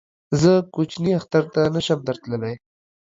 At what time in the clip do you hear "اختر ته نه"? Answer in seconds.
1.19-1.81